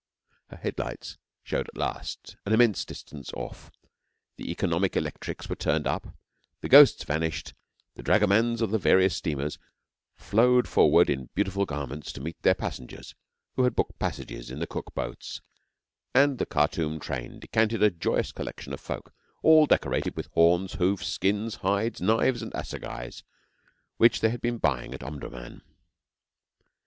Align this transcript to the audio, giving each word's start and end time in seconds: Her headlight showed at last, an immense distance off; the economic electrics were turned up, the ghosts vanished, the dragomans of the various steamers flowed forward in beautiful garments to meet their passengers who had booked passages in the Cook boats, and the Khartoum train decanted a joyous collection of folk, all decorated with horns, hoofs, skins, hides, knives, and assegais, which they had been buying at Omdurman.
Her 0.47 0.57
headlight 0.57 1.17
showed 1.43 1.67
at 1.69 1.77
last, 1.77 2.35
an 2.47 2.53
immense 2.53 2.85
distance 2.85 3.31
off; 3.33 3.69
the 4.35 4.49
economic 4.49 4.97
electrics 4.97 5.47
were 5.47 5.55
turned 5.55 5.85
up, 5.85 6.15
the 6.61 6.67
ghosts 6.69 7.03
vanished, 7.03 7.53
the 7.93 8.01
dragomans 8.01 8.63
of 8.63 8.71
the 8.71 8.79
various 8.79 9.15
steamers 9.15 9.59
flowed 10.15 10.67
forward 10.67 11.07
in 11.07 11.29
beautiful 11.35 11.67
garments 11.67 12.11
to 12.13 12.19
meet 12.19 12.41
their 12.41 12.55
passengers 12.55 13.13
who 13.55 13.61
had 13.61 13.75
booked 13.75 13.99
passages 13.99 14.49
in 14.49 14.57
the 14.57 14.65
Cook 14.65 14.95
boats, 14.95 15.39
and 16.15 16.39
the 16.39 16.47
Khartoum 16.47 16.99
train 16.99 17.37
decanted 17.39 17.83
a 17.83 17.91
joyous 17.91 18.31
collection 18.31 18.73
of 18.73 18.79
folk, 18.81 19.13
all 19.43 19.67
decorated 19.67 20.15
with 20.15 20.29
horns, 20.33 20.73
hoofs, 20.79 21.05
skins, 21.09 21.57
hides, 21.57 22.01
knives, 22.01 22.41
and 22.41 22.51
assegais, 22.55 23.21
which 23.97 24.19
they 24.21 24.31
had 24.31 24.41
been 24.41 24.57
buying 24.57 24.95
at 24.95 25.03
Omdurman. 25.03 25.61